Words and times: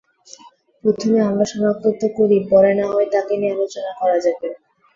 প্রথমে 0.83 1.19
আমরা 1.27 1.45
শনাক্ত 1.51 1.85
তো 1.99 2.07
করি, 2.17 2.37
পরে 2.51 2.71
না 2.79 2.85
হয় 2.91 3.07
তাকে 3.13 3.33
নিয়ে 3.39 3.53
আলোচনা 3.55 3.91
করা 3.99 4.17
যাবে। 4.25 4.47